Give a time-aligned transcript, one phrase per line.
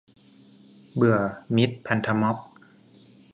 [0.93, 1.17] เบื่อ
[1.55, 2.37] มิตรพันธม็อบ